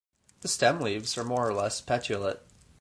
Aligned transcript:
The 0.39 0.47
stem 0.47 0.79
leaves 0.79 1.15
are 1.15 1.23
more 1.23 1.47
or 1.47 1.53
less 1.53 1.79
petiolate. 1.79 2.39